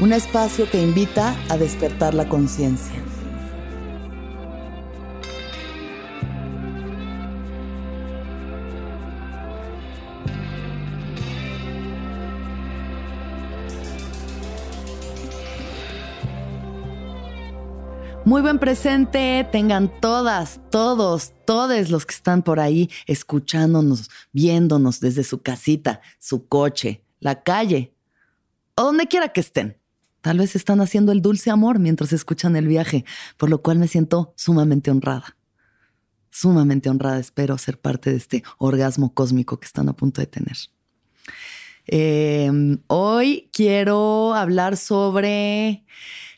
[0.00, 2.94] un espacio que invita a despertar la conciencia.
[18.24, 25.24] Muy buen presente, tengan todas, todos, todos los que están por ahí escuchándonos, viéndonos desde
[25.24, 27.94] su casita, su coche, la calle
[28.76, 29.83] o donde quiera que estén.
[30.24, 33.04] Tal vez están haciendo el dulce amor mientras escuchan el viaje,
[33.36, 35.36] por lo cual me siento sumamente honrada.
[36.30, 40.56] Sumamente honrada, espero ser parte de este orgasmo cósmico que están a punto de tener.
[41.84, 45.84] Em, hoy quiero hablar sobre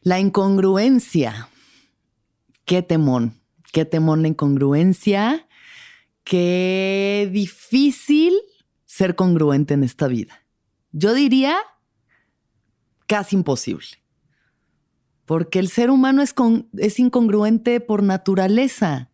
[0.03, 1.49] la incongruencia.
[2.65, 3.41] Qué temón,
[3.73, 5.47] qué temón la incongruencia,
[6.25, 8.35] qué difícil
[8.85, 10.43] ser congruente en esta vida.
[10.91, 11.57] Yo diría
[13.07, 14.03] casi imposible.
[15.25, 19.11] Porque el ser humano es, incongruente por naturaleza.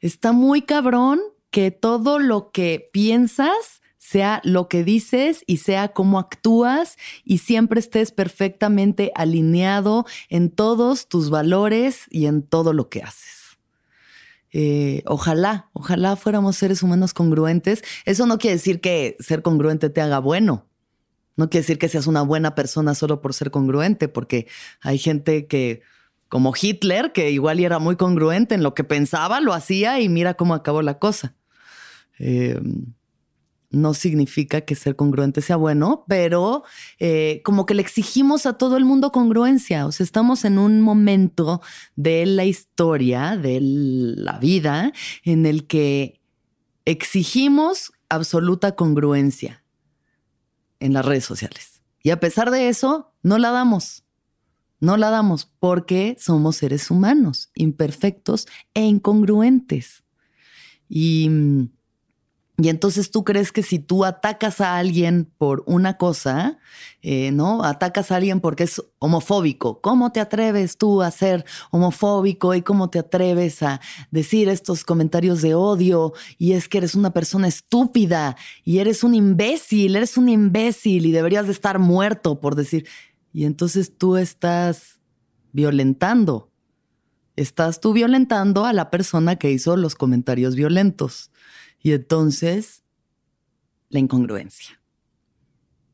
[0.00, 1.20] Está muy cabrón
[1.50, 7.78] que todo lo que piensas sea lo que dices y sea cómo actúas y siempre
[7.78, 13.58] estés perfectamente alineado en todos tus valores y en todo lo que haces.
[14.50, 17.82] Eh, ojalá, ojalá fuéramos seres humanos congruentes.
[18.04, 20.66] Eso no quiere decir que ser congruente te haga bueno.
[21.36, 24.46] No quiere decir que seas una buena persona solo por ser congruente, porque
[24.80, 25.82] hay gente que,
[26.28, 30.34] como Hitler, que igual era muy congruente en lo que pensaba, lo hacía y mira
[30.34, 31.34] cómo acabó la cosa.
[32.18, 32.92] Em,
[33.70, 36.62] no significa que ser congruente sea bueno, pero
[36.98, 39.86] eh, como que le exigimos a todo el mundo congruencia.
[39.86, 41.62] O sea, estamos en un momento
[41.96, 44.92] de la historia, de la vida,
[45.24, 46.20] en el que
[46.84, 49.61] exigimos absoluta congruencia
[50.84, 51.82] en las redes sociales.
[52.02, 54.04] Y a pesar de eso, no la damos.
[54.80, 60.02] No la damos porque somos seres humanos, imperfectos e incongruentes.
[60.88, 61.68] Y mm,
[62.62, 66.60] y entonces tú crees que si tú atacas a alguien por una cosa,
[67.00, 67.64] eh, ¿no?
[67.64, 69.80] Atacas a alguien porque es homofóbico.
[69.80, 73.80] ¿Cómo te atreves tú a ser homofóbico y cómo te atreves a
[74.12, 76.12] decir estos comentarios de odio?
[76.38, 81.10] Y es que eres una persona estúpida y eres un imbécil, eres un imbécil y
[81.10, 82.86] deberías de estar muerto por decir.
[83.32, 85.00] Y entonces tú estás
[85.50, 86.52] violentando.
[87.34, 91.32] Estás tú violentando a la persona que hizo los comentarios violentos.
[91.82, 92.82] Y entonces,
[93.88, 94.80] la incongruencia.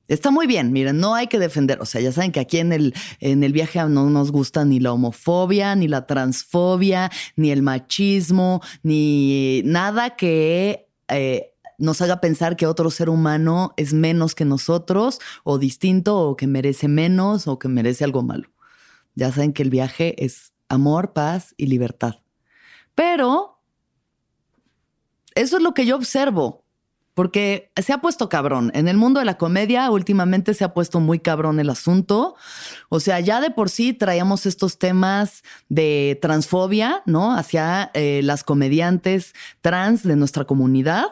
[0.09, 2.72] Está muy bien, miren, no hay que defender, o sea, ya saben que aquí en
[2.72, 7.60] el, en el viaje no nos gusta ni la homofobia, ni la transfobia, ni el
[7.60, 14.47] machismo, ni nada que eh, nos haga pensar que otro ser humano es menos que
[14.47, 18.48] nosotros, o distinto, o que merece menos, o que merece algo malo.
[19.15, 22.15] Ya saben que el viaje es amor, paz y libertad.
[22.95, 23.58] Pero
[25.39, 26.65] eso es lo que yo observo,
[27.15, 28.71] porque se ha puesto cabrón.
[28.75, 32.37] En el mundo de la comedia últimamente se ha puesto muy cabrón el asunto.
[32.89, 37.35] O sea, ya de por sí traíamos estos temas de transfobia, ¿no?
[37.35, 41.07] Hacia eh, las comediantes trans de nuestra comunidad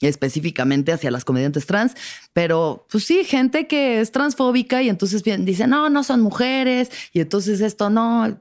[0.00, 1.94] específicamente hacia las comediantes trans,
[2.32, 7.20] pero pues sí, gente que es transfóbica y entonces dice, no, no son mujeres y
[7.20, 8.40] entonces esto no.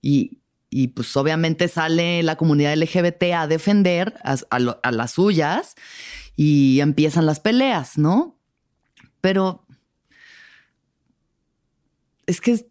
[0.00, 0.38] Y
[0.70, 5.74] y pues obviamente sale la comunidad LGBT a defender a, las suyas
[6.36, 8.38] y empiezan las peleas, ¿no?
[9.20, 9.66] Pero
[12.26, 12.66] es que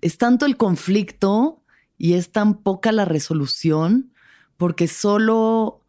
[0.00, 1.62] es tanto el conflicto
[1.98, 4.12] y es tan poca la resolución
[4.56, 5.81] porque solo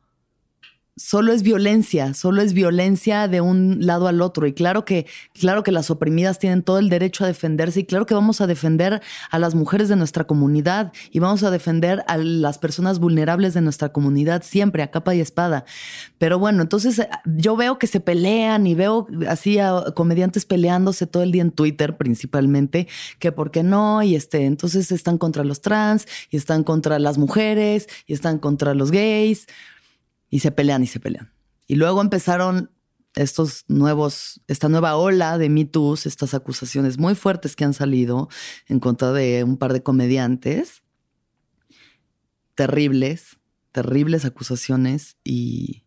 [0.95, 4.45] solo es violencia, solo es violencia de un lado al otro.
[4.45, 8.05] Y claro que, claro que las oprimidas tienen todo el derecho a defenderse y claro
[8.05, 9.01] que vamos a defender
[9.31, 13.61] a las mujeres de nuestra comunidad y vamos a defender a las personas vulnerables de
[13.61, 15.65] nuestra comunidad siempre a capa y espada.
[16.17, 21.07] Pero bueno, entonces eh, yo veo que se pelean y veo así a comediantes peleándose
[21.07, 22.87] todo el día en Twitter principalmente,
[23.19, 27.17] que por qué no, y este, entonces están contra los trans y están contra las
[27.17, 29.47] mujeres y están contra los gays
[30.33, 31.31] y se pelean y se pelean.
[31.67, 32.71] Y luego empezaron
[33.13, 35.69] estos nuevos, esta nueva ola de Me
[36.07, 38.29] estas acusaciones muy fuertes que han salido
[38.67, 40.81] en contra de un par de comediantes.
[42.55, 43.37] Terribles,
[43.71, 45.83] terribles acusaciones y,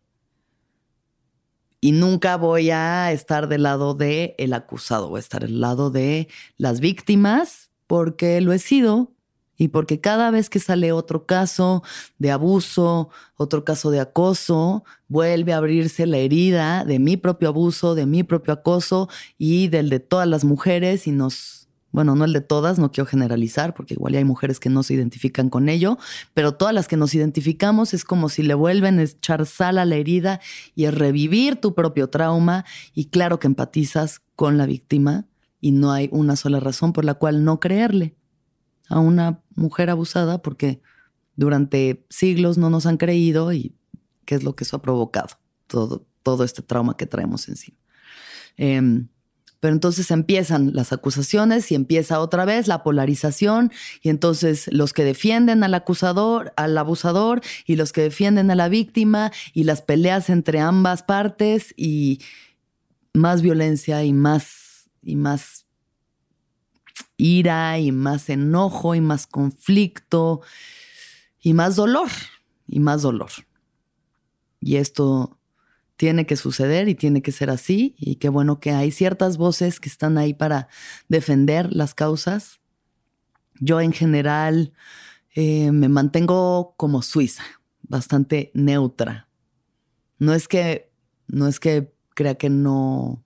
[1.81, 5.89] y nunca voy a estar del lado del el acusado, voy a estar del lado
[5.89, 9.16] de las víctimas porque lo he sido
[9.57, 11.83] y porque cada vez que sale otro caso
[12.19, 17.95] de abuso, otro caso de acoso, vuelve a abrirse la herida de mi propio abuso,
[17.95, 22.33] de mi propio acoso y del de todas las mujeres y nos, bueno, no el
[22.33, 25.97] de todas, no quiero generalizar porque igual hay mujeres que no se identifican con ello,
[26.35, 29.85] pero todas las que nos identificamos es como si le vuelven a echar sal a
[29.85, 30.39] la herida
[30.75, 32.63] y es revivir tu propio trauma
[32.93, 35.25] y claro que empatizas con la víctima
[35.59, 38.15] y no hay una sola razón por la cual no creerle
[38.89, 40.81] a una mujer abusada porque
[41.35, 43.75] durante siglos no nos han creído y
[44.25, 45.37] qué es lo que eso ha provocado,
[45.67, 47.77] todo, todo este trauma que traemos encima.
[48.55, 49.09] Em,
[49.59, 53.71] pero entonces empiezan las acusaciones y empieza otra vez la polarización
[54.01, 58.69] y entonces los que defienden al acusador, al abusador y los que defienden a la
[58.69, 62.19] víctima y las peleas entre ambas partes y
[63.13, 65.66] más violencia y más y más
[67.17, 70.41] ira y más enojo y más conflicto
[71.41, 72.09] y más dolor
[72.67, 73.31] y más dolor.
[74.61, 75.39] Y esto
[75.97, 79.79] tiene que suceder y tiene que ser así y qué bueno que hay ciertas voces
[79.79, 80.69] que están ahí para
[81.09, 82.59] defender las causas.
[83.59, 84.73] Yo en general
[85.33, 87.43] eh, me mantengo como suiza,
[87.81, 89.27] bastante neutra.
[90.19, 90.91] No es que,
[91.27, 93.23] no es que crea que no,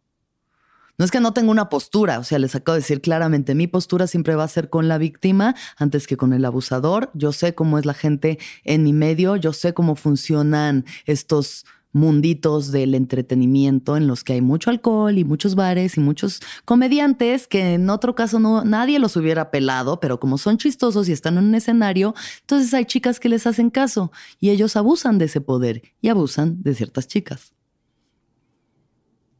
[1.01, 3.65] no es que no tenga una postura, o sea, les acabo de decir claramente, mi
[3.65, 7.09] postura siempre va a ser con la víctima antes que con el abusador.
[7.15, 12.71] Yo sé cómo es la gente en mi medio, yo sé cómo funcionan estos munditos
[12.71, 17.73] del entretenimiento en los que hay mucho alcohol y muchos bares y muchos comediantes que
[17.73, 21.45] en otro caso no nadie los hubiera pelado, pero como son chistosos y están en
[21.45, 25.81] un escenario, entonces hay chicas que les hacen caso y ellos abusan de ese poder
[25.99, 27.55] y abusan de ciertas chicas.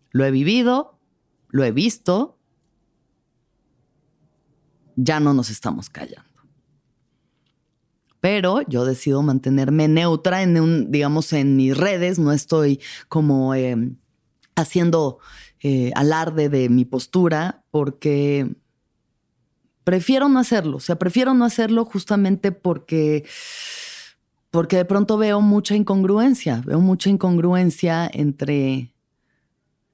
[0.10, 0.98] Lo he vivido,
[1.52, 2.38] lo he visto,
[4.96, 6.30] ya no nos estamos callando.
[8.20, 13.76] Pero yo decido mantenerme neutra en un, digamos, en mis redes, no estoy como eh,
[14.56, 15.20] haciendo
[15.62, 18.56] eh, alarde de mi postura porque
[19.84, 23.26] prefiero no hacerlo, o sea, prefiero no hacerlo justamente porque
[24.52, 28.91] porque de pronto veo mucha incongruencia, veo mucha incongruencia entre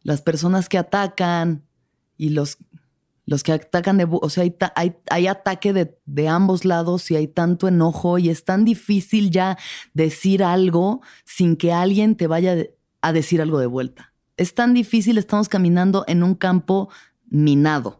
[0.07, 1.65] las personas que atacan
[2.15, 2.59] y los,
[3.25, 4.07] los que atacan de...
[4.09, 4.45] O sea,
[4.75, 9.31] hay, hay, ataque de, de, ambos lados y hay tanto enojo y es tan difícil
[9.31, 9.57] ya
[9.93, 12.55] decir algo sin que alguien te vaya
[13.01, 14.13] a decir algo de vuelta.
[14.37, 16.87] Es tan difícil, estamos caminando en un campo
[17.25, 17.99] minado.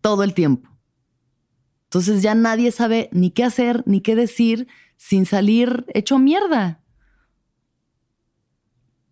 [0.00, 0.70] Todo el tiempo.
[1.86, 6.83] Entonces ya nadie sabe ni qué hacer, ni qué decir sin salir hecho mierda.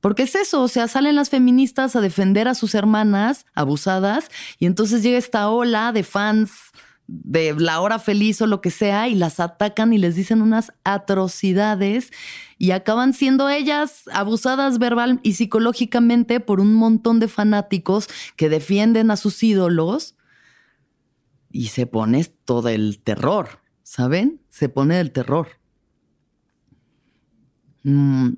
[0.02, 4.28] Porque es eso, o sea, salen las feministas a defender a sus hermanas abusadas
[4.58, 6.72] y entonces llega esta ola de fans
[7.06, 10.72] de la hora feliz o lo que sea y las atacan y les dicen unas
[10.82, 12.10] atrocidades
[12.58, 19.12] y acaban siendo ellas abusadas verbal y psicológicamente por un montón de fanáticos que defienden
[19.12, 20.16] a sus ídolos
[21.52, 24.40] y se pone todo el terror, ¿saben?
[24.48, 25.46] Se pone el terror.
[27.84, 28.30] Mm.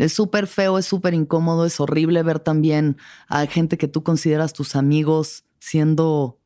[0.00, 2.96] Es súper feo, es súper incómodo, es horrible ver también
[3.28, 6.38] a gente que tú consideras tus amigos siendo,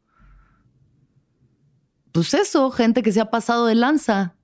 [2.11, 4.35] pues eso, gente que se ha pasado de lanza.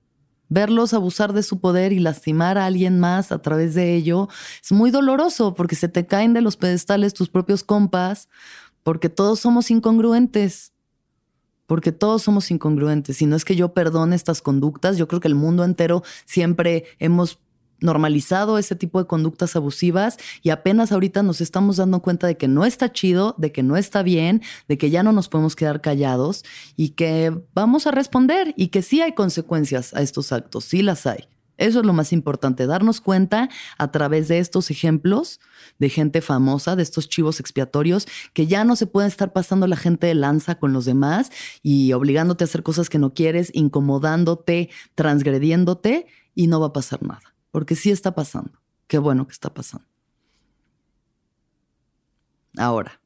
[0.47, 4.27] Verlos abusar de su poder y lastimar a alguien más a través de ello
[4.61, 8.27] es muy doloroso porque se te caen de los pedestales tus propios compas,
[8.83, 10.73] porque todos somos incongruentes,
[11.67, 13.21] porque todos somos incongruentes.
[13.21, 16.85] Y no es que yo perdone estas conductas, yo creo que el mundo entero siempre
[16.99, 17.39] hemos
[17.81, 22.47] normalizado ese tipo de conductas abusivas y apenas ahorita nos estamos dando cuenta de que
[22.47, 25.81] no está chido, de que no está bien, de que ya no nos podemos quedar
[25.81, 26.43] callados
[26.77, 31.05] y que vamos a responder y que sí hay consecuencias a estos actos, sí las
[31.05, 31.27] hay.
[31.61, 33.47] Eso es lo más importante, darnos cuenta
[33.77, 35.39] a través de estos ejemplos
[35.77, 39.75] de gente famosa, de estos chivos expiatorios, que ya no se puede estar pasando la
[39.75, 41.29] gente de lanza con los demás
[41.61, 47.03] y obligándote a hacer cosas que no quieres, incomodándote, transgrediéndote y no va a pasar
[47.03, 48.61] nada, porque sí está pasando.
[48.87, 49.85] Qué bueno que está pasando.
[52.57, 53.01] Ahora,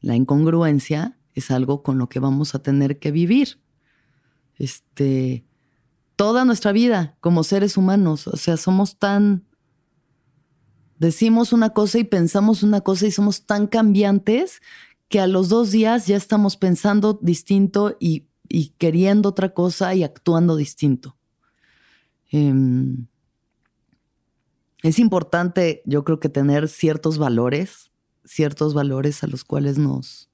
[0.00, 3.60] la incongruencia es algo con lo que vamos a tener que vivir.
[4.56, 5.46] Este,
[6.16, 8.26] toda nuestra vida como seres humanos.
[8.26, 9.44] O sea, somos tan...
[10.98, 14.60] Decimos una cosa y pensamos una cosa y somos tan cambiantes
[15.08, 18.28] que a los dos días ya estamos pensando distinto y,
[18.78, 21.16] queriendo otra cosa y actuando distinto.
[22.30, 23.06] Em,
[24.84, 27.90] es importante, yo creo que tener ciertos valores,
[28.22, 30.28] ciertos valores a los cuales nos,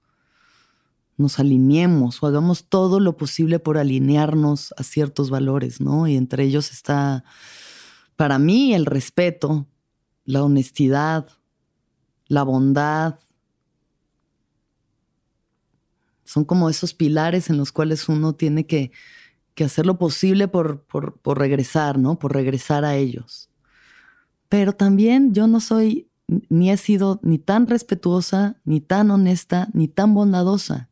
[1.16, 6.08] nos alineemos o hagamos todo lo posible por alinearnos a ciertos valores, ¿no?
[6.08, 7.22] Y entre ellos está,
[8.16, 9.68] para mí, el respeto,
[10.24, 11.28] la honestidad,
[12.26, 13.20] la bondad.
[16.24, 18.90] Son como esos pilares en los cuales uno tiene que,
[19.64, 22.18] hacer lo posible por, por regresar, ¿no?
[22.18, 23.49] Por regresar a ellos.
[24.50, 26.10] Pero también yo no soy,
[26.50, 30.90] ni he sido ni tan respetuosa, ni tan honesta, ni tan bondadosa.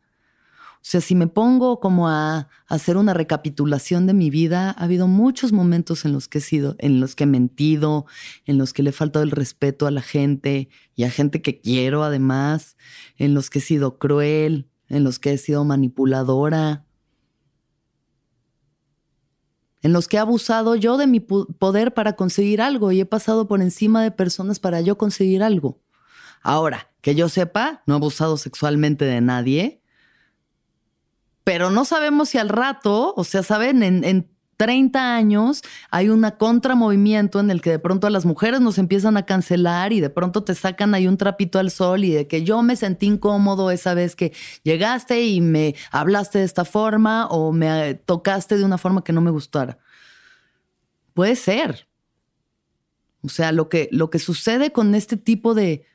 [0.76, 5.08] O sea, si me pongo como a, hacer una recapitulación de mi vida, ha habido
[5.08, 8.06] muchos momentos en los que he sido, en los que he mentido,
[8.46, 11.60] en los que le he faltado el respeto a la gente y a gente que
[11.60, 12.76] quiero además,
[13.16, 16.86] en los que he sido cruel, en los que he sido manipuladora,
[19.82, 23.46] en los que he abusado yo de mi poder para conseguir algo y he pasado
[23.46, 25.80] por encima de personas para yo conseguir algo.
[26.42, 29.82] Ahora, que yo sepa, no he abusado sexualmente de nadie,
[31.44, 37.38] pero no sabemos si al rato, o sea, saben, en, 30 años hay un contramovimiento
[37.38, 40.54] en el que de pronto las mujeres nos empiezan a cancelar y de pronto te
[40.56, 44.16] sacan ahí un trapito al sol y de que yo me sentí incómodo esa vez
[44.16, 44.32] que
[44.64, 49.20] llegaste y me hablaste de esta forma o me tocaste de una forma que no
[49.20, 49.78] me gustara.
[51.14, 51.86] Puede ser.
[53.22, 55.86] O sea, lo que, lo que sucede con este tipo de,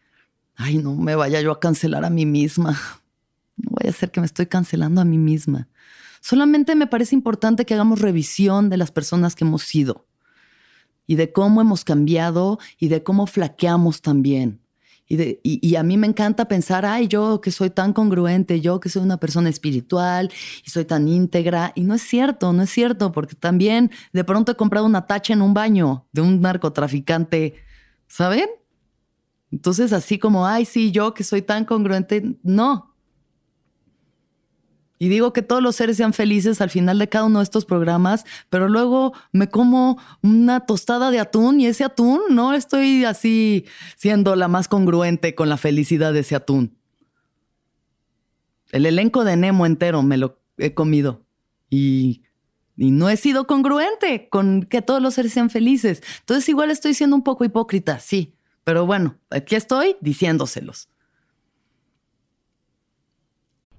[0.55, 2.79] ay, no me vaya yo a cancelar a mí misma.
[3.55, 5.67] No voy a hacer que me estoy cancelando a mí misma.
[6.23, 10.07] Solamente me parece importante que hagamos revisión de las personas que hemos sido
[11.05, 14.61] y de cómo hemos cambiado y de cómo flaqueamos también.
[15.05, 18.87] Y, y, a mí me encanta pensar, ay, yo que soy tan congruente, yo que
[18.87, 20.31] soy una persona espiritual
[20.65, 21.73] y soy tan íntegra.
[21.75, 25.33] Y no es cierto, no es cierto, porque también de pronto he comprado una tacha
[25.33, 27.55] en un baño de un narcotraficante,
[28.07, 28.47] ¿saben?
[29.51, 32.92] Entonces, así como, ay, sí, yo que soy tan congruente, no,
[35.03, 37.65] y digo que todos los seres sean felices al final de cada uno de estos
[37.65, 43.65] programas, pero luego me como una tostada de atún y ese atún no estoy así
[43.97, 46.77] siendo la más congruente con la felicidad de ese atún.
[48.71, 51.25] El elenco de Nemo entero me lo he comido
[51.69, 52.21] y,
[52.77, 56.01] no he sido congruente con que todos los seres sean felices.
[56.19, 60.87] Entonces igual estoy siendo un poco hipócrita, sí, pero bueno, aquí estoy diciéndoselos.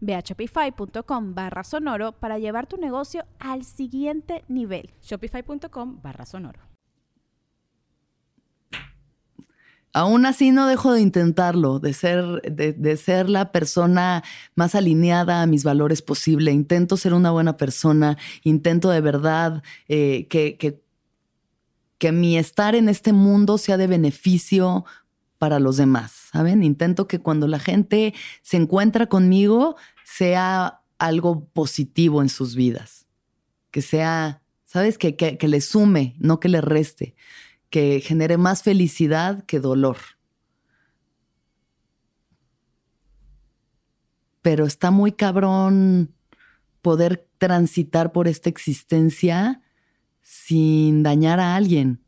[0.00, 4.90] Ve a shopify.com barra sonoro para llevar tu negocio al siguiente nivel.
[5.02, 6.60] Shopify.com barra sonoro.
[9.92, 14.22] Aún así no dejo de intentarlo, de ser, de, ser la persona
[14.54, 16.52] más alineada a mis valores posible.
[16.52, 20.80] Intento ser una buena persona, intento de verdad eh, que, que
[22.00, 24.86] que mi estar en este mundo sea de beneficio
[25.40, 26.62] para los demás, ¿saben?
[26.62, 33.06] Intento que cuando la gente se encuentra conmigo sea algo positivo en sus vidas,
[33.70, 34.98] que sea, ¿sabes?
[34.98, 37.14] Que, que, que le sume, no que le reste,
[37.70, 39.96] que genere más felicidad que dolor.
[44.42, 46.14] Pero está muy cabrón
[46.82, 49.62] poder transitar por esta existencia
[50.20, 52.04] sin dañar a alguien.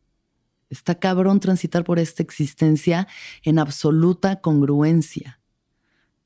[0.73, 3.07] Está cabrón transitar por esta existencia
[3.43, 5.39] en absoluta congruencia,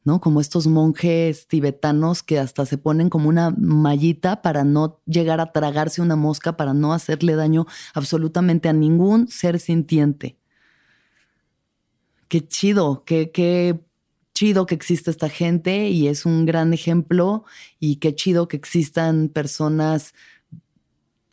[0.04, 0.20] ¿no?
[0.20, 5.50] Como estos monjes tibetanos que hasta se ponen como una mallita para no llegar a
[5.50, 10.38] tragarse una mosca, para no hacerle daño absolutamente a ningún ser sintiente.
[12.28, 13.80] Qué chido, qué, qué
[14.32, 17.44] chido que existe esta gente y es un gran ejemplo
[17.80, 20.14] y qué chido que existan personas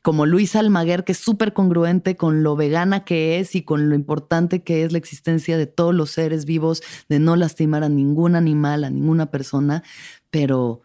[0.03, 3.95] como Luis Almaguer, que es súper congruente con lo vegana que es y con lo
[3.95, 8.35] importante que es la existencia de todos los seres vivos, de no lastimar a ningún
[8.35, 9.81] animal, a ninguna persona,
[10.29, 10.81] pero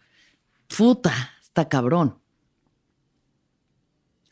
[0.69, 2.19] puta, está cabrón.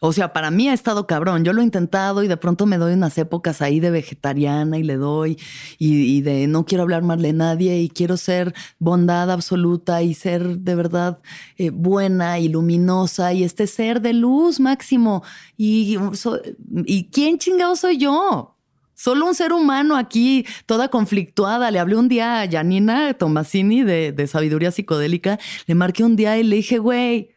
[0.07, 1.43] O sea, para mí ha estado cabrón.
[1.43, 4.85] Yo lo he intentado y de pronto me doy unas épocas ahí de vegetariana y
[4.85, 5.37] le doy
[5.79, 10.59] y, de no quiero hablar mal de nadie y quiero ser bondad absoluta y ser
[10.59, 11.19] de verdad
[11.59, 15.25] eh, buena y luminosa y este ser de luz máximo.
[15.57, 15.99] Y,
[16.85, 18.57] ¿y quién chingado soy yo?
[18.95, 21.73] Solo un ser humano aquí, toda conflictuada.
[21.73, 25.41] Le hablé un día a Janina Tomasini de, de Sabiduría Psicodélica.
[25.67, 27.36] Le marqué un día y le dije, güey,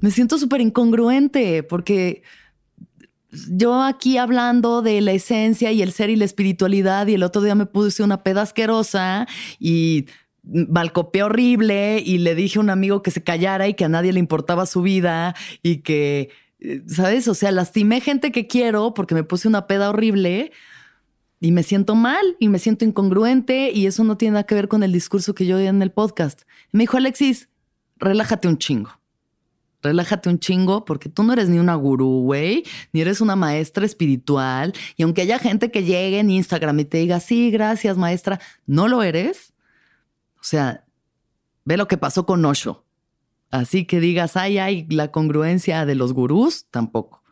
[0.00, 2.22] me siento súper incongruente porque
[3.50, 7.42] yo aquí hablando de la esencia y el ser y la espiritualidad y el otro
[7.42, 9.26] día me puse una peda asquerosa
[9.58, 10.06] y
[10.42, 14.12] balcopeé horrible y le dije a un amigo que se callara y que a nadie
[14.12, 16.30] le importaba su vida y que,
[16.86, 17.26] ¿sabes?
[17.28, 20.52] O sea, lastimé gente que quiero porque me puse una peda horrible
[21.40, 24.68] y me siento mal y me siento incongruente y eso no tiene nada que ver
[24.68, 26.42] con el discurso que yo di en el podcast.
[26.72, 27.48] me dijo, Alexis,
[27.98, 28.90] relájate un chingo
[29.86, 33.86] relájate un chingo porque tú no eres ni una gurú, güey, ni eres una maestra
[33.86, 34.72] espiritual.
[34.96, 38.88] Y aunque haya gente que llegue en Instagram y te diga, sí, gracias, maestra, no
[38.88, 39.54] lo eres.
[40.40, 40.84] O sea,
[41.64, 42.84] ve lo que pasó con Osho.
[43.50, 47.22] Así que digas, ay, ay, la congruencia de los gurús, tampoco.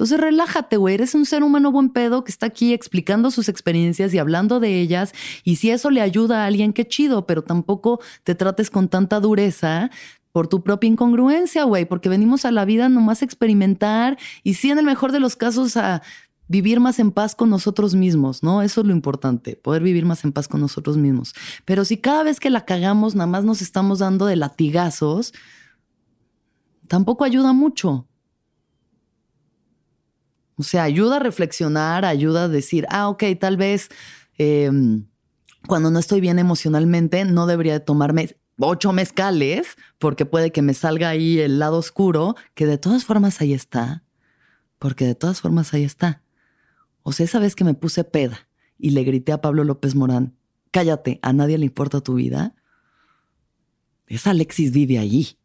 [0.00, 4.14] Entonces relájate, güey, eres un ser humano buen pedo que está aquí explicando sus experiencias
[4.14, 5.12] y hablando de ellas.
[5.44, 9.20] Y si eso le ayuda a alguien, qué chido, pero tampoco te trates con tanta
[9.20, 9.90] dureza
[10.32, 14.70] por tu propia incongruencia, güey, porque venimos a la vida nomás a experimentar y sí,
[14.70, 16.02] en el mejor de los casos, a
[16.50, 18.62] vivir más en paz con nosotros mismos, ¿no?
[18.62, 21.32] Eso es lo importante, poder vivir más en paz con nosotros mismos.
[21.64, 25.32] Pero si cada vez que la cagamos nada más nos estamos dando de latigazos,
[26.88, 28.08] tampoco ayuda mucho.
[30.56, 33.88] O sea, ayuda a reflexionar, ayuda a decir, ah, ok, tal vez
[34.36, 35.06] em,
[35.68, 40.74] cuando no estoy bien emocionalmente no debería de tomarme ocho mezcales, porque puede que me
[40.74, 44.04] salga ahí el lado oscuro, que de todas formas ahí está,
[44.78, 46.22] porque de todas formas ahí está.
[47.02, 50.36] O sea, esa vez que me puse peda y le grité a Pablo López Morán,
[50.70, 52.54] cállate, a nadie le importa tu vida,
[54.06, 55.38] esa Alexis vive allí,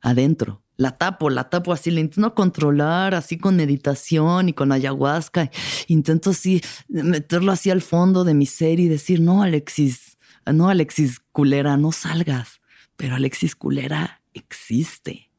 [0.00, 0.62] adentro.
[0.76, 5.50] La tapo, la tapo así, la intento controlar, así con meditación y con ayahuasca.
[5.86, 10.13] Intento así meterlo así al fondo de mi ser y decir, no, Alexis,
[10.52, 12.60] no, Alexis Culera, no salgas,
[12.96, 15.30] pero Alexis Culera existe.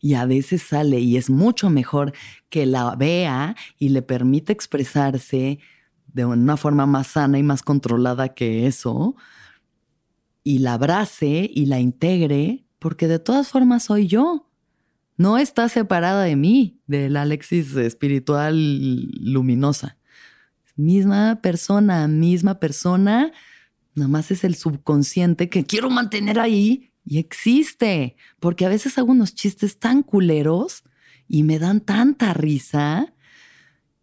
[0.00, 2.12] Y a veces sale y es mucho mejor
[2.50, 5.58] que la vea y le permita expresarse
[6.06, 9.16] de una forma más sana y más controlada que eso,
[10.42, 14.48] y la abrace y la integre, porque de todas formas soy yo.
[15.16, 18.54] No está separada de mí, de la Alexis espiritual
[19.20, 19.98] luminosa.
[20.76, 23.32] Misma persona, misma persona,
[23.98, 28.16] Nada más es el subconsciente que quiero mantener ahí y existe.
[28.40, 30.84] Porque a veces hago unos chistes tan culeros
[31.26, 33.12] y me dan tanta risa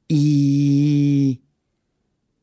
[0.08, 1.42] y,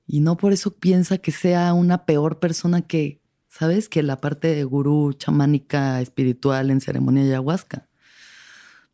[0.07, 3.89] y no por eso piensa que sea una peor persona que, ¿sabes?
[3.89, 7.89] Que la parte de gurú chamánica espiritual en ceremonia ayahuasca.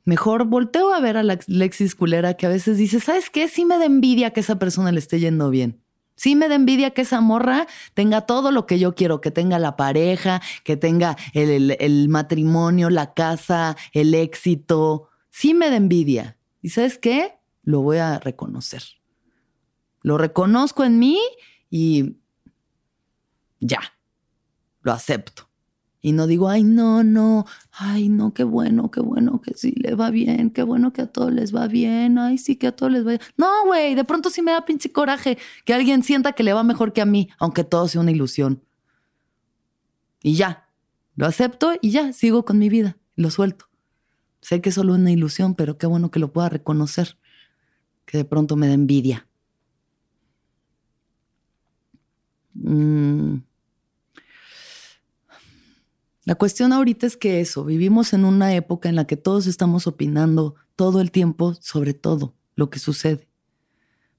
[0.04, 3.46] Mejor volteo a ver a la Lexis culera que a veces dice, ¿sabes qué?
[3.46, 5.80] Sí me da envidia que esa persona le esté yendo bien.
[6.18, 9.60] Sí me da envidia que esa morra tenga todo lo que yo quiero, que tenga
[9.60, 15.10] la pareja, que tenga el, matrimonio, la casa, el éxito.
[15.30, 16.36] Sí me da envidia.
[16.60, 17.38] ¿Y sabes qué?
[17.62, 18.82] Lo voy a reconocer.
[20.02, 21.20] Lo reconozco en mí
[21.70, 22.16] y
[23.60, 23.80] ya,
[24.80, 25.47] lo acepto.
[26.08, 29.94] Y no digo, ay, no, no, ay, no, qué bueno, qué bueno que sí le
[29.94, 32.90] va bien, qué bueno que a todos les va bien, ay, sí que a todos
[32.90, 33.20] les va bien.
[33.36, 36.62] No, güey, de pronto sí me da pinche coraje que alguien sienta que le va
[36.62, 38.64] mejor que a mí, aunque todo sea una ilusión.
[40.22, 40.70] Y ya,
[41.14, 43.66] lo acepto y ya, sigo con mi vida, lo suelto.
[44.40, 47.18] Sé que es solo una ilusión, pero qué bueno que lo pueda reconocer,
[48.06, 49.28] que de pronto me da envidia.
[52.54, 53.47] Mm.
[56.28, 59.86] La cuestión ahorita es que eso, vivimos en una época en la que todos estamos
[59.86, 63.26] opinando todo el tiempo sobre todo lo que sucede.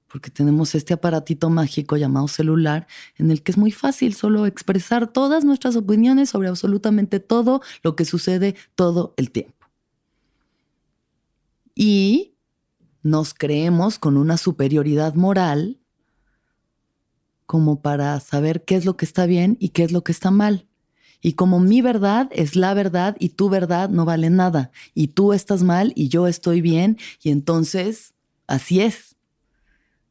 [0.08, 5.06] Porque tenemos este aparatito mágico llamado celular en el que es muy fácil solo expresar
[5.06, 9.68] todas nuestras opiniones sobre absolutamente todo lo que sucede todo el tiempo.
[11.76, 12.34] Y
[13.04, 15.78] nos creemos con una superioridad moral
[17.46, 20.32] como para saber qué es lo que está bien y qué es lo que está
[20.32, 20.66] mal.
[21.20, 25.32] Y como mi verdad es la verdad y tu verdad no vale nada, y tú
[25.32, 28.14] estás mal y yo estoy bien, y entonces
[28.46, 29.16] así es.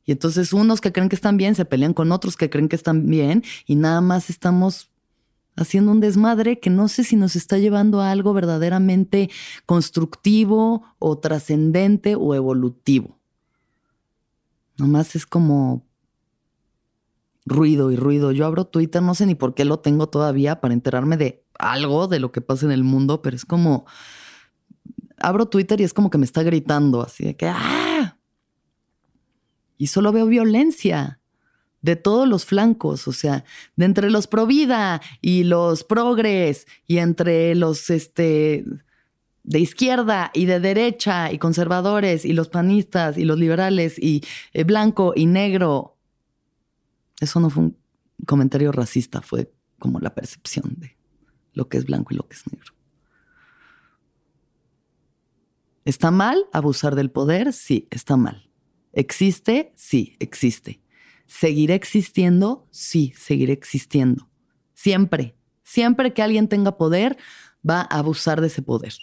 [0.05, 2.75] Y entonces unos que creen que están bien se pelean con otros que creen que
[2.75, 4.89] están bien y nada más estamos
[5.55, 9.29] haciendo un desmadre que no sé si nos está llevando a algo verdaderamente
[9.65, 13.19] constructivo o trascendente o evolutivo.
[14.77, 15.85] Nomás es como
[17.49, 18.31] ruido y ruido.
[18.31, 22.07] Yo abro Twitter, no sé ni por qué lo tengo todavía para enterarme de algo
[22.07, 23.85] de lo que pasa en el mundo, pero es como
[25.17, 28.17] abro Twitter y es como que me está gritando así de que ¡ah!
[29.77, 31.19] Y solo veo violencia
[31.81, 36.97] de todos los flancos, o sea, de entre los pro vida y los progres y
[36.97, 38.65] entre los este
[39.43, 44.63] de izquierda y de derecha y conservadores y los panistas y los liberales y eh,
[44.65, 45.98] blanco y negro
[47.19, 47.77] eso no fue un
[48.25, 50.97] comentario racista, fue como la percepción de
[51.53, 52.73] lo que es blanco y lo que es negro.
[55.85, 57.53] ¿Está mal abusar del poder?
[57.53, 58.49] Sí, está mal.
[58.93, 59.73] ¿Existe?
[59.75, 60.81] Sí, existe.
[61.25, 62.67] ¿Seguirá existiendo?
[62.71, 64.29] Sí, seguirá existiendo.
[64.73, 67.17] Siempre, siempre que alguien tenga poder,
[67.67, 68.93] va a abusar de ese poder.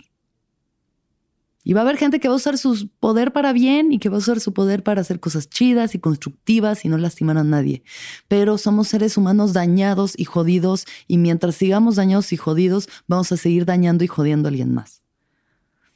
[1.68, 4.08] Y va a haber gente que va a usar su poder para bien y que
[4.08, 7.42] va a usar su poder para hacer cosas chidas y constructivas y no lastimar a
[7.42, 7.82] nadie.
[8.28, 13.36] Pero somos seres humanos dañados y jodidos y mientras sigamos dañados y jodidos, vamos a
[13.36, 15.02] seguir dañando y jodiendo a alguien más.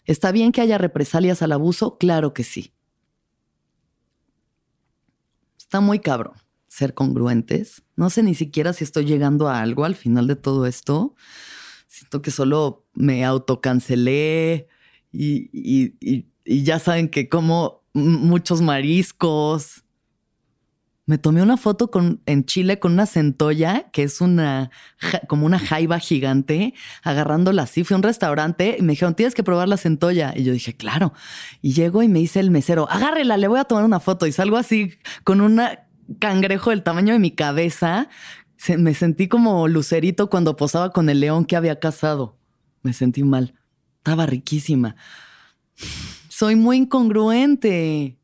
[0.07, 1.99] ¿Está bien que haya represalias al abuso?
[1.99, 2.73] Claro que sí.
[5.57, 6.35] Está muy cabrón
[6.67, 7.85] ser congruentes.
[7.95, 11.15] No sé ni siquiera si estoy llegando a algo al final de todo esto.
[11.87, 14.67] Siento que solo me autocancelé
[15.13, 19.85] y, ya saben que como muchos mariscos.
[21.07, 24.71] Me tomé una foto con, en Chile con una centolla, que es una
[25.29, 27.83] como una jaiba gigante, agarrándola así.
[27.83, 30.33] Fui a un restaurante y me dijeron, tienes que probar la centolla.
[30.37, 31.13] Y yo dije, claro.
[31.63, 34.27] Y llego y me dice el mesero, agárrela, le voy a tomar una foto.
[34.27, 34.93] Y salgo así
[35.25, 35.61] con un
[36.21, 38.09] cangrejo del tamaño de mi cabeza.
[38.79, 42.39] me sentí como lucerito cuando posaba con el león que había cazado.
[42.83, 43.60] Me sentí mal.
[44.01, 44.97] Estaba riquísima.
[46.31, 48.19] Soy muy incongruente.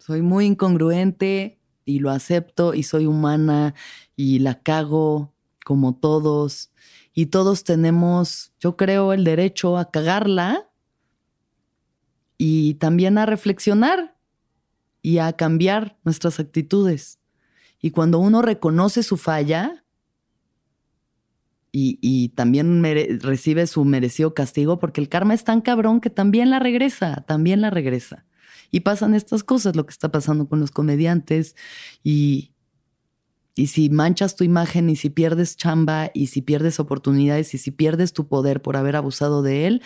[0.00, 3.76] Soy muy incongruente y lo acepto y soy humana
[4.16, 5.32] y la cago
[5.64, 6.72] como todos.
[7.14, 10.68] Y todos tenemos, yo creo, el derecho a cagarla
[12.38, 14.16] y también a reflexionar
[15.00, 17.20] y a cambiar nuestras actitudes.
[17.80, 19.79] Y cuando uno reconoce su falla,
[21.72, 22.82] y, también
[23.20, 27.60] recibe su merecido castigo porque el karma es tan cabrón que también la regresa, también
[27.60, 28.26] la regresa.
[28.70, 31.56] Y pasan estas cosas, lo que está pasando con los comediantes
[32.04, 32.52] y,
[33.54, 37.70] y si manchas tu imagen y si pierdes chamba y si pierdes oportunidades y si
[37.70, 39.82] pierdes tu poder por haber abusado de él,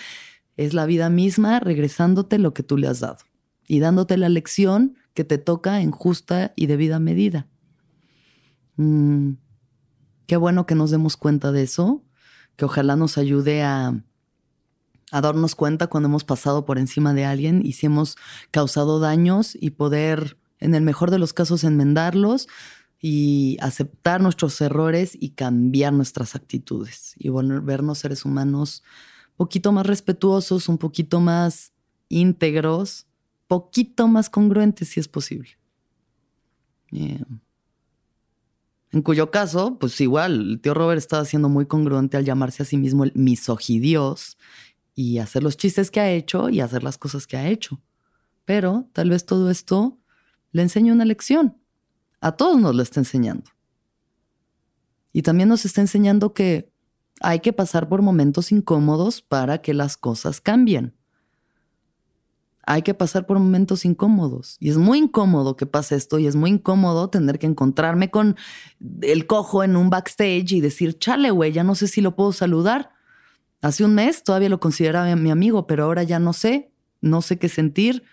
[0.57, 3.19] es la vida misma regresándote lo que tú le has dado
[3.67, 7.49] y dándote la lección que te toca en justa y debida medida.
[8.77, 9.33] Mm.
[10.27, 12.03] Qué bueno que nos demos cuenta de eso,
[12.57, 14.03] que ojalá nos ayude a,
[15.13, 18.17] darnos cuenta cuando hemos pasado por encima de alguien y si hemos
[18.51, 22.49] causado daños y poder, en el mejor de los casos, enmendarlos
[23.01, 28.83] y aceptar nuestros errores y cambiar nuestras actitudes y volvernos seres humanos
[29.33, 31.73] un poquito más respetuosos, un poquito más
[32.09, 33.07] íntegros,
[33.47, 35.51] poquito más congruentes si es posible.
[38.95, 42.67] En cuyo caso, pues igual, el tío Robert estaba siendo muy congruente al llamarse a
[42.67, 44.39] sí mismo el misogidios
[44.95, 47.83] y hacer los chistes que ha hecho y hacer las cosas que ha hecho.
[48.45, 49.99] Pero tal vez todo esto
[50.53, 51.59] le enseña una lección.
[52.21, 53.51] A todos nos lo está enseñando.
[55.13, 56.71] Y también nos está enseñando que
[57.21, 60.95] hay que pasar por momentos incómodos para que las cosas cambien.
[62.67, 64.57] Hay que pasar por momentos incómodos.
[64.61, 68.37] Y es muy incómodo que pase esto y es muy incómodo tener que encontrarme con
[69.03, 72.33] el cojo en un backstage y decir, chale, güey, ya no sé si lo puedo
[72.33, 72.91] saludar.
[73.61, 77.39] Hace un mes todavía lo consideraba mi amigo, pero ahora ya no sé, no sé
[77.39, 78.05] qué sentir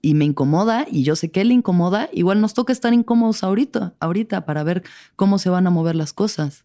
[0.00, 2.08] y me incomoda y yo sé que le incomoda.
[2.12, 4.82] Igual nos toca estar incómodos ahorita, ahorita para ver
[5.16, 6.64] cómo se van a mover las cosas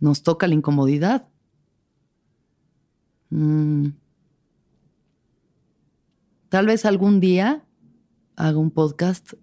[0.00, 1.28] nos toca la incomodidad.
[3.30, 3.90] Mm.
[6.50, 7.64] Tal vez algún día
[8.34, 9.34] haga un podcast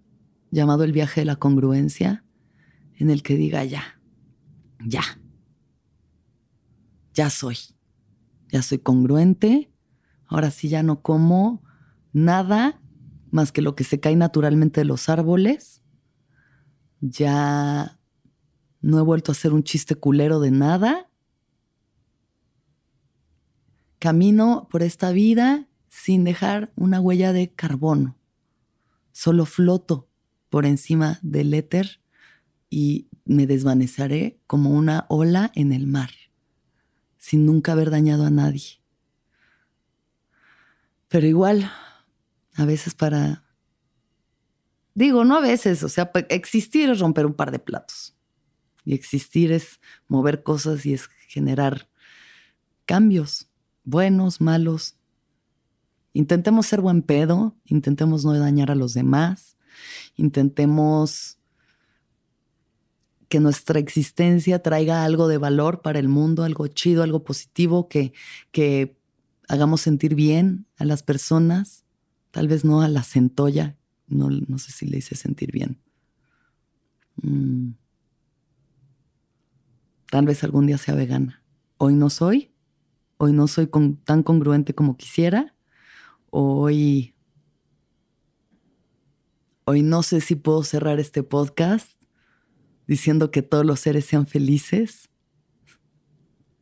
[0.50, 2.22] llamado El viaje de la congruencia,
[2.96, 3.98] en el que diga ya,
[4.84, 5.02] ya,
[7.14, 7.56] ya soy,
[8.52, 9.72] ya soy congruente,
[10.26, 11.62] ahora sí ya no como
[12.12, 12.78] nada
[13.30, 15.82] más que lo que se cae naturalmente de los árboles,
[17.00, 17.98] ya
[18.82, 21.08] no he vuelto a hacer un chiste culero de nada.
[23.98, 28.16] Camino por esta vida sin dejar una huella de carbono.
[29.12, 30.08] Solo floto
[30.50, 32.00] por encima del éter
[32.70, 36.10] y me desvaneceré como una ola en el mar,
[37.18, 38.80] sin nunca haber dañado a nadie.
[41.08, 41.70] Pero igual,
[42.54, 43.44] a veces para...
[44.94, 48.16] Digo, no a veces, o sea, existir es romper un par de platos.
[48.84, 51.88] Y existir es mover cosas y es generar
[52.84, 53.50] cambios,
[53.84, 54.97] buenos, malos.
[56.12, 59.56] Intentemos ser buen pedo, intentemos no dañar a los demás,
[60.16, 61.38] intentemos
[63.28, 68.12] que nuestra existencia traiga algo de valor para el mundo, algo chido, algo positivo, que,
[68.52, 68.98] que
[69.48, 71.84] hagamos sentir bien a las personas,
[72.30, 75.78] tal vez no a la centolla, no, no sé si le hice sentir bien.
[77.22, 77.72] Mm.
[80.10, 81.42] Tal vez algún día sea vegana.
[81.76, 82.54] Hoy no soy,
[83.18, 83.68] hoy no soy
[84.04, 85.54] tan congruente como quisiera,
[86.30, 87.14] hoy,
[89.64, 91.92] hoy no sé si puedo cerrar este podcast
[92.86, 95.10] diciendo que todos los seres sean felices,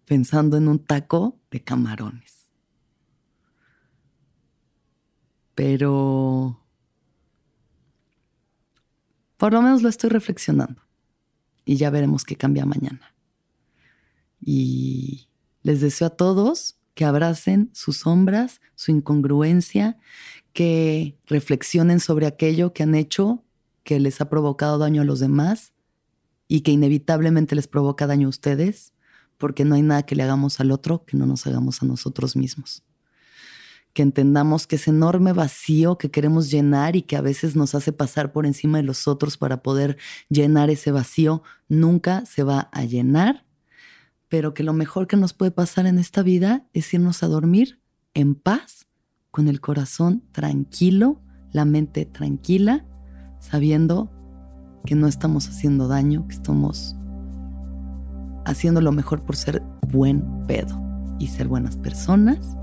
[0.05, 2.50] pensando en un taco de camarones.
[5.55, 6.62] Pero
[9.37, 10.83] por lo menos lo estoy reflexionando
[11.64, 13.14] y ya veremos qué cambia mañana.
[14.40, 15.29] Y
[15.62, 19.98] les deseo a todos que abracen sus sombras, su incongruencia,
[20.54, 23.44] que reflexionen sobre aquello que han hecho
[23.85, 25.74] que les ha provocado daño a los demás
[26.48, 28.94] y que inevitablemente les provoca daño a ustedes,
[29.37, 32.35] porque no hay nada que le hagamos al otro que no nos hagamos a nosotros
[32.35, 32.82] mismos.
[33.92, 37.92] Que entendamos que ese enorme vacío que queremos llenar y que a veces nos hace
[37.92, 39.98] pasar por encima de los otros para poder
[40.30, 43.45] llenar ese vacío, nunca se va a llenar
[44.28, 47.80] pero que lo mejor que nos puede pasar en esta vida es irnos a dormir
[48.14, 48.86] en paz,
[49.30, 51.20] con el corazón tranquilo,
[51.52, 52.86] la mente tranquila,
[53.38, 54.10] sabiendo
[54.84, 56.96] que no estamos haciendo daño, que estamos
[58.46, 60.80] haciendo lo mejor por ser buen pedo
[61.18, 62.56] y ser buenas personas.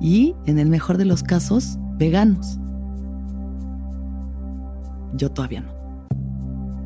[0.00, 2.58] Y en el mejor de los casos, veganos.
[5.14, 5.72] Yo todavía no,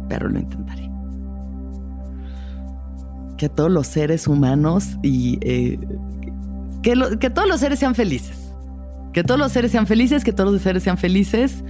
[0.09, 0.88] pero lo intentaré
[3.39, 5.79] que todos los seres humanos y eh,
[6.83, 8.53] que, todos los seres sean felices.
[9.13, 11.65] Que todos los seres sean felices, que todos los seres sean felices.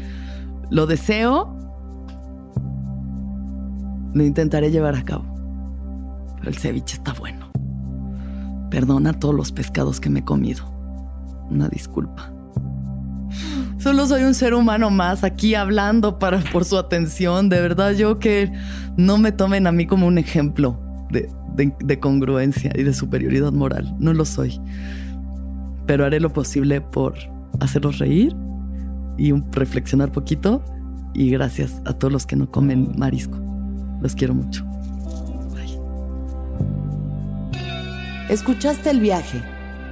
[0.71, 1.55] Lo deseo.
[4.15, 5.25] Lo intentaré llevar a cabo.
[6.39, 7.51] Pero el ceviche está bueno.
[8.71, 10.65] Perdona todos los pescados que me he comido.
[11.51, 12.33] Una disculpa.
[13.79, 17.49] Solo soy un ser humano más aquí hablando para, por su atención.
[17.49, 18.53] De verdad, yo que
[18.97, 20.79] no me tomen a mí como un ejemplo
[21.11, 23.95] de, de, congruencia y de superioridad moral.
[23.99, 24.61] No lo soy.
[25.87, 27.15] Pero haré lo posible por
[27.61, 28.35] hacerlos reír
[29.17, 30.65] y reflexionar poquito.
[31.15, 33.39] Y gracias a todos los que no comen marisco.
[34.01, 34.65] Los quiero mucho.
[35.53, 35.79] Bye.
[38.29, 39.43] ¿Escuchaste el viaje?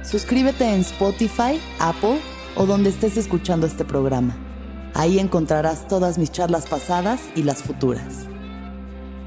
[0.03, 2.19] Suscríbete en Spotify, Apple
[2.55, 4.37] o donde estés escuchando este programa.
[4.93, 8.27] Ahí encontrarás todas mis charlas pasadas y las futuras.